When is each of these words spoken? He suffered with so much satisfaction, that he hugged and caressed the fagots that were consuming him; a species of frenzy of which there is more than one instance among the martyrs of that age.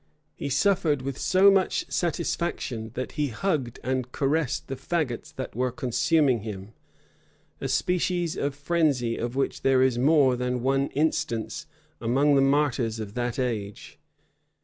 He 0.33 0.49
suffered 0.49 1.03
with 1.03 1.19
so 1.19 1.51
much 1.51 1.85
satisfaction, 1.87 2.89
that 2.95 3.11
he 3.11 3.27
hugged 3.27 3.79
and 3.83 4.11
caressed 4.11 4.67
the 4.67 4.75
fagots 4.75 5.31
that 5.35 5.55
were 5.55 5.71
consuming 5.71 6.39
him; 6.39 6.73
a 7.59 7.67
species 7.67 8.35
of 8.35 8.55
frenzy 8.55 9.15
of 9.17 9.35
which 9.35 9.61
there 9.61 9.83
is 9.83 9.99
more 9.99 10.35
than 10.35 10.63
one 10.63 10.87
instance 10.95 11.67
among 12.01 12.33
the 12.33 12.41
martyrs 12.41 12.99
of 12.99 13.13
that 13.13 13.37
age. 13.37 13.99